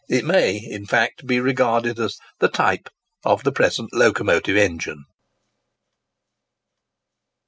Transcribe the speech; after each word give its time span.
It 0.09 0.25
may 0.25 0.57
in 0.57 0.87
fact 0.87 1.27
be 1.27 1.39
regarded 1.39 1.99
as 1.99 2.17
the 2.39 2.47
type 2.49 2.89
of 3.23 3.43
the 3.43 3.51
present 3.51 3.93
locomotive 3.93 4.57
engine. 4.57 5.05